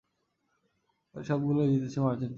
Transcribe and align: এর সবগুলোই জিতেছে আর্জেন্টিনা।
এর 1.15 1.23
সবগুলোই 1.23 1.67
জিতেছে 1.73 1.99
আর্জেন্টিনা। 2.01 2.29